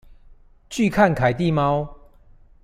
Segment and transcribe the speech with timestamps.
[0.67, 1.95] 拒看凱蒂貓